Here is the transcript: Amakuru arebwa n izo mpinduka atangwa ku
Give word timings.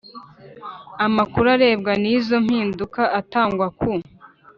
Amakuru 1.05 1.45
arebwa 1.55 1.93
n 2.01 2.03
izo 2.15 2.37
mpinduka 2.45 3.01
atangwa 3.19 3.67
ku 3.79 3.91